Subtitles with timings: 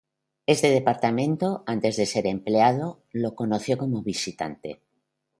[0.47, 4.81] Este departamento, antes de ser empleado, lo conoció como visitante.